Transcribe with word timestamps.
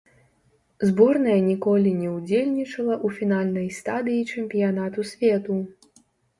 Зборная 0.89 1.35
ніколі 1.49 1.91
не 1.99 2.09
ўдзельнічала 2.15 2.95
ў 3.05 3.21
фінальнай 3.21 3.67
стадыі 3.79 4.21
чэмпіянату 4.39 4.99
свету. 5.15 5.63